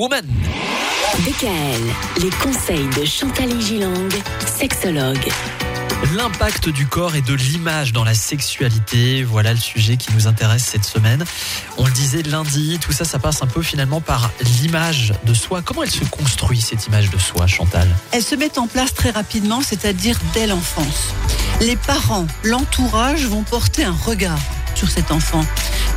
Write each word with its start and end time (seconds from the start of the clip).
Woman. 0.00 0.24
DKL, 1.26 2.22
les 2.22 2.30
conseils 2.30 2.86
de 2.96 3.04
Chantal 3.04 3.60
Gilang, 3.60 4.08
sexologue. 4.46 5.28
L'impact 6.14 6.68
du 6.68 6.86
corps 6.86 7.16
et 7.16 7.20
de 7.20 7.34
l'image 7.34 7.92
dans 7.92 8.04
la 8.04 8.14
sexualité, 8.14 9.24
voilà 9.24 9.52
le 9.52 9.58
sujet 9.58 9.96
qui 9.96 10.12
nous 10.14 10.28
intéresse 10.28 10.62
cette 10.62 10.84
semaine. 10.84 11.24
On 11.78 11.84
le 11.84 11.90
disait 11.90 12.22
lundi, 12.22 12.78
tout 12.80 12.92
ça, 12.92 13.04
ça 13.04 13.18
passe 13.18 13.42
un 13.42 13.48
peu 13.48 13.60
finalement 13.60 14.00
par 14.00 14.30
l'image 14.60 15.14
de 15.24 15.34
soi. 15.34 15.62
Comment 15.64 15.82
elle 15.82 15.90
se 15.90 16.04
construit 16.04 16.60
cette 16.60 16.86
image 16.86 17.10
de 17.10 17.18
soi, 17.18 17.48
Chantal? 17.48 17.88
Elles 18.12 18.22
se 18.22 18.36
mettent 18.36 18.58
en 18.58 18.68
place 18.68 18.94
très 18.94 19.10
rapidement, 19.10 19.62
c'est-à-dire 19.62 20.16
dès 20.32 20.46
l'enfance. 20.46 21.08
Les 21.60 21.74
parents, 21.74 22.28
l'entourage 22.44 23.26
vont 23.26 23.42
porter 23.42 23.82
un 23.82 23.96
regard 24.06 24.38
sur 24.76 24.88
cet 24.88 25.10
enfant 25.10 25.44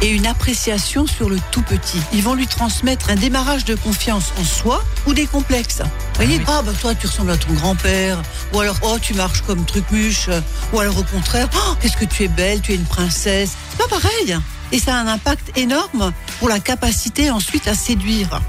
et 0.02 0.10
une 0.10 0.26
appréciation 0.26 1.06
sur 1.06 1.30
le 1.30 1.38
tout 1.52 1.62
petit. 1.62 2.00
Ils 2.14 2.24
vont 2.24 2.34
lui 2.34 2.48
transmettre 2.48 3.10
un 3.10 3.16
démarrage 3.16 3.66
de 3.66 3.76
confiance 3.76 4.34
en 4.40 4.44
soi 4.44 4.84
ou 5.06 5.14
des 5.14 5.28
complexes. 5.28 5.80
Vous 5.80 6.16
voyez, 6.16 6.42
ah 6.48 6.62
bah 6.64 6.72
toi 6.80 6.96
tu 6.96 7.08
ressembles 7.08 7.32
à 7.32 7.38
ton 7.38 7.54
grand-père, 7.54 8.22
ou 8.54 8.60
alors 8.60 8.78
oh 8.84 8.98
tu 9.02 9.14
marches 9.14 9.42
comme 9.42 9.66
trucmuche, 9.66 10.30
ou 10.74 10.80
alors 10.80 10.98
au 10.98 11.04
contraire, 11.04 11.48
oh, 11.56 11.76
qu'est-ce 11.80 11.98
que 11.98 12.06
tu 12.06 12.24
es 12.24 12.28
belle, 12.28 12.62
tu 12.62 12.72
es 12.72 12.76
une 12.76 12.86
princesse. 12.86 13.52
C'est 13.72 13.78
pas 13.78 13.88
pareil. 13.88 14.38
Et 14.72 14.80
ça 14.80 14.96
a 14.96 15.00
un 15.00 15.08
impact 15.08 15.58
énorme 15.58 16.14
pour 16.40 16.48
la 16.48 16.60
capacité 16.60 17.30
ensuite 17.30 17.68
à 17.68 17.76
séduire. 17.76 18.42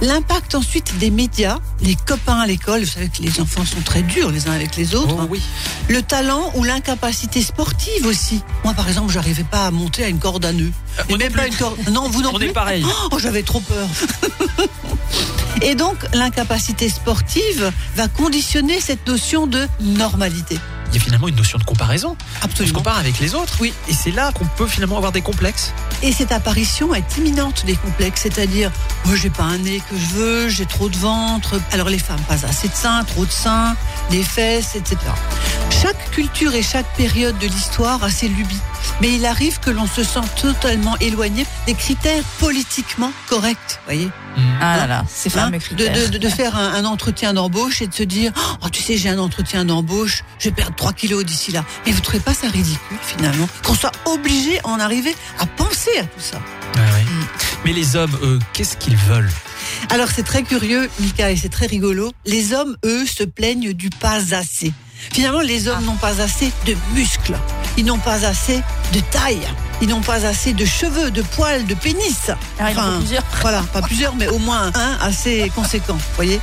L'impact 0.00 0.54
ensuite 0.54 0.98
des 0.98 1.10
médias, 1.10 1.58
les 1.80 1.94
copains 1.94 2.38
à 2.40 2.46
l'école, 2.46 2.80
vous 2.82 2.86
savez 2.90 3.08
que 3.08 3.22
les 3.22 3.40
enfants 3.40 3.64
sont 3.64 3.80
très 3.84 4.02
durs 4.02 4.30
les 4.30 4.48
uns 4.48 4.52
avec 4.52 4.76
les 4.76 4.94
autres. 4.94 5.16
Oh 5.18 5.26
oui. 5.30 5.40
Le 5.88 6.02
talent 6.02 6.52
ou 6.56 6.64
l'incapacité 6.64 7.42
sportive 7.42 8.06
aussi. 8.06 8.42
Moi 8.64 8.74
par 8.74 8.88
exemple, 8.88 9.12
j'arrivais 9.12 9.44
pas 9.44 9.66
à 9.66 9.70
monter 9.70 10.04
à 10.04 10.08
une 10.08 10.18
corde 10.18 10.44
à 10.44 10.52
nœuds. 10.52 10.72
Euh, 11.10 11.16
même 11.16 11.32
plus. 11.32 11.40
pas 11.40 11.46
une 11.46 11.54
corde. 11.54 11.78
Non, 11.90 12.08
vous 12.08 12.22
non 12.22 12.30
On 12.34 12.38
plus. 12.38 12.48
est 12.48 12.52
pareil. 12.52 12.84
Oh, 13.12 13.18
j'avais 13.18 13.42
trop 13.42 13.60
peur. 13.60 13.88
Et 15.62 15.74
donc, 15.74 15.96
l'incapacité 16.12 16.88
sportive 16.88 17.72
va 17.96 18.08
conditionner 18.08 18.80
cette 18.80 19.06
notion 19.06 19.46
de 19.46 19.66
normalité. 19.80 20.58
Il 20.94 20.98
y 20.98 21.00
a 21.00 21.04
finalement 21.06 21.26
une 21.26 21.34
notion 21.34 21.58
de 21.58 21.64
comparaison. 21.64 22.16
On 22.16 22.38
se 22.38 22.44
Absolument. 22.44 22.78
compare 22.78 22.98
avec 22.98 23.18
les 23.18 23.34
autres. 23.34 23.56
Oui. 23.58 23.74
Et 23.88 23.92
c'est 23.92 24.12
là 24.12 24.30
qu'on 24.30 24.44
peut 24.44 24.68
finalement 24.68 24.96
avoir 24.96 25.10
des 25.10 25.22
complexes. 25.22 25.72
Et 26.02 26.12
cette 26.12 26.30
apparition 26.30 26.94
est 26.94 27.16
imminente 27.16 27.66
des 27.66 27.74
complexes, 27.74 28.20
c'est-à-dire, 28.22 28.70
moi 29.04 29.16
j'ai 29.16 29.30
pas 29.30 29.42
un 29.42 29.58
nez 29.58 29.82
que 29.90 29.96
je 29.98 30.14
veux, 30.14 30.48
j'ai 30.48 30.66
trop 30.66 30.88
de 30.88 30.96
ventre. 30.96 31.60
Alors 31.72 31.88
les 31.88 31.98
femmes, 31.98 32.20
pas 32.28 32.46
assez 32.46 32.68
de 32.68 32.74
seins, 32.74 33.02
trop 33.02 33.26
de 33.26 33.30
seins, 33.32 33.74
des 34.12 34.22
fesses, 34.22 34.76
etc. 34.76 34.96
Chaque 35.82 36.12
culture 36.12 36.54
et 36.54 36.62
chaque 36.62 36.86
période 36.96 37.36
de 37.38 37.48
l'histoire 37.48 38.04
a 38.04 38.10
ses 38.10 38.28
lubies. 38.28 38.60
Mais 39.00 39.12
il 39.14 39.26
arrive 39.26 39.58
que 39.60 39.70
l'on 39.70 39.86
se 39.86 40.02
sent 40.04 40.20
totalement 40.40 40.96
éloigné 40.98 41.44
des 41.66 41.74
critères 41.74 42.22
politiquement 42.38 43.12
corrects, 43.28 43.80
voyez. 43.86 44.08
Ah 44.60 44.76
là 44.76 44.86
là, 44.86 45.04
ces 45.08 45.36
Hein, 45.38 45.50
de, 45.50 46.08
de- 46.12 46.18
de 46.18 46.28
faire 46.28 46.56
un, 46.56 46.74
un 46.74 46.84
entretien 46.84 47.34
d'embauche 47.34 47.82
et 47.82 47.86
de 47.86 47.94
se 47.94 48.02
dire 48.02 48.32
oh 48.62 48.68
tu 48.68 48.82
sais 48.82 48.96
j'ai 48.96 49.08
un 49.08 49.18
entretien 49.18 49.64
d'embauche 49.64 50.22
je 50.38 50.48
vais 50.48 50.54
perdre 50.54 50.74
3 50.76 50.92
kilos 50.92 51.24
d'ici 51.24 51.52
là. 51.52 51.64
Mais 51.86 51.92
vous 51.92 52.00
trouvez 52.00 52.18
pas 52.20 52.34
ça 52.34 52.48
ridicule 52.48 52.98
finalement? 53.02 53.48
Qu'on 53.64 53.74
soit 53.74 53.92
obligé 54.06 54.58
à 54.60 54.68
en 54.68 54.80
arriver 54.80 55.14
à 55.38 55.46
penser 55.46 55.90
à 55.98 56.04
tout 56.04 56.20
ça. 56.20 56.38
Ouais, 56.76 56.80
ouais. 56.80 57.02
Mm. 57.04 57.26
Mais 57.64 57.72
les 57.72 57.94
hommes, 57.96 58.16
eux, 58.22 58.38
qu'est-ce 58.52 58.76
qu'ils 58.76 58.96
veulent? 58.96 59.30
Alors 59.90 60.08
c'est 60.14 60.24
très 60.24 60.42
curieux 60.42 60.90
Mika 61.00 61.30
et 61.30 61.36
c'est 61.36 61.48
très 61.48 61.66
rigolo. 61.66 62.12
Les 62.26 62.52
hommes 62.52 62.76
eux 62.84 63.06
se 63.06 63.22
plaignent 63.24 63.72
du 63.72 63.90
pas 63.90 64.34
assez. 64.34 64.72
Finalement 65.12 65.40
les 65.40 65.68
hommes 65.68 65.84
n'ont 65.84 65.96
pas 65.96 66.20
assez 66.20 66.50
de 66.66 66.74
muscles 66.94 67.36
ils 67.76 67.84
n'ont 67.84 67.98
pas 67.98 68.24
assez 68.24 68.62
de 68.92 69.00
taille. 69.10 69.46
Ils 69.82 69.88
n'ont 69.88 70.00
pas 70.00 70.26
assez 70.26 70.52
de 70.52 70.64
cheveux 70.64 71.10
de 71.10 71.22
poils 71.22 71.66
de 71.66 71.74
pénis. 71.74 72.30
Ah, 72.58 72.70
il 72.70 72.78
en 72.78 72.82
faut 72.82 72.98
plusieurs. 72.98 73.24
Voilà, 73.40 73.62
pas 73.72 73.82
plusieurs, 73.82 74.14
mais 74.14 74.28
au 74.28 74.38
moins 74.38 74.70
un 74.74 74.98
assez 75.00 75.50
conséquent, 75.54 75.94
vous 75.94 76.14
voyez 76.16 76.40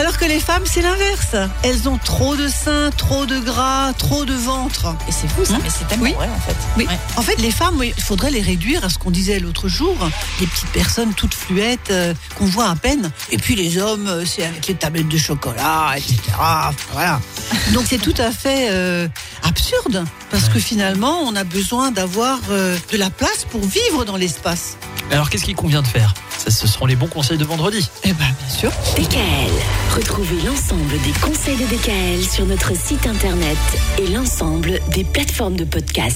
alors 0.00 0.16
que 0.16 0.24
les 0.24 0.40
femmes, 0.40 0.62
c'est 0.64 0.80
l'inverse. 0.80 1.36
Elles 1.62 1.86
ont 1.86 1.98
trop 1.98 2.34
de 2.34 2.48
seins, 2.48 2.90
trop 2.96 3.26
de 3.26 3.38
gras, 3.38 3.92
trop 3.98 4.24
de 4.24 4.32
ventre. 4.32 4.94
Et 5.06 5.12
c'est 5.12 5.28
fou 5.28 5.44
ça, 5.44 5.58
mais 5.62 5.68
c'est 5.68 5.86
tellement 5.88 6.04
Oui. 6.04 6.14
vrai 6.14 6.26
en 6.34 6.40
fait. 6.40 6.56
Oui. 6.78 6.86
Ouais. 6.86 6.98
En 7.16 7.22
fait, 7.22 7.36
les 7.36 7.50
femmes, 7.50 7.74
oui, 7.78 7.92
il 7.94 8.02
faudrait 8.02 8.30
les 8.30 8.40
réduire 8.40 8.82
à 8.82 8.88
ce 8.88 8.96
qu'on 8.98 9.10
disait 9.10 9.38
l'autre 9.40 9.68
jour, 9.68 9.94
les 10.40 10.46
petites 10.46 10.68
personnes 10.72 11.12
toutes 11.12 11.34
fluettes 11.34 11.90
euh, 11.90 12.14
qu'on 12.38 12.46
voit 12.46 12.70
à 12.70 12.76
peine. 12.76 13.10
Et 13.30 13.36
puis 13.36 13.54
les 13.56 13.76
hommes, 13.76 14.06
euh, 14.08 14.24
c'est 14.24 14.42
avec 14.44 14.66
les 14.68 14.74
tablettes 14.74 15.08
de 15.08 15.18
chocolat, 15.18 15.92
etc. 15.96 16.16
Voilà. 16.92 17.20
Donc 17.74 17.84
c'est 17.86 17.98
tout 17.98 18.14
à 18.16 18.30
fait 18.30 18.68
euh, 18.70 19.06
absurde 19.42 20.04
parce 20.30 20.48
que 20.48 20.58
finalement, 20.58 21.20
on 21.26 21.36
a 21.36 21.44
besoin 21.44 21.90
d'avoir 21.90 22.38
euh, 22.50 22.74
de 22.90 22.96
la 22.96 23.10
place 23.10 23.44
pour 23.50 23.60
vivre 23.62 24.06
dans 24.06 24.16
l'espace. 24.16 24.78
Alors 25.10 25.28
qu'est-ce 25.28 25.44
qu'il 25.44 25.56
convient 25.56 25.82
de 25.82 25.86
faire? 25.88 26.14
Ça, 26.40 26.50
ce 26.50 26.66
seront 26.66 26.86
les 26.86 26.96
bons 26.96 27.06
conseils 27.06 27.36
de 27.36 27.44
vendredi. 27.44 27.86
Eh 28.02 28.14
ben, 28.14 28.24
bien 28.38 28.48
sûr. 28.48 28.70
DKL. 28.96 29.52
Retrouvez 29.94 30.40
l'ensemble 30.46 30.98
des 31.04 31.12
conseils 31.20 31.58
de 31.58 31.66
DKL 31.66 32.24
sur 32.26 32.46
notre 32.46 32.74
site 32.74 33.06
internet 33.06 33.58
et 33.98 34.06
l'ensemble 34.06 34.80
des 34.94 35.04
plateformes 35.04 35.56
de 35.56 35.64
podcast. 35.64 36.08